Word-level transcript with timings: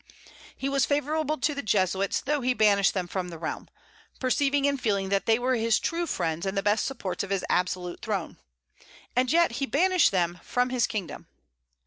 He 0.57 0.67
was 0.67 0.83
favorable 0.83 1.37
to 1.37 1.53
the 1.53 1.61
Jesuits, 1.61 2.21
though 2.21 2.41
he 2.41 2.55
banished 2.55 2.95
them 2.95 3.05
from 3.07 3.29
the 3.29 3.37
realm; 3.37 3.69
perceiving 4.19 4.67
and 4.67 4.81
feeling 4.81 5.09
that 5.09 5.27
they 5.27 5.37
were 5.37 5.53
his 5.57 5.77
true 5.77 6.07
friends 6.07 6.43
and 6.47 6.57
the 6.57 6.63
best 6.63 6.87
supports 6.87 7.23
of 7.23 7.29
his 7.29 7.45
absolute 7.51 8.01
throne, 8.01 8.37
and 9.15 9.31
yet 9.31 9.51
he 9.61 9.67
banished 9.67 10.09
them 10.09 10.39
from 10.41 10.71
his 10.71 10.87
kingdom. 10.87 11.27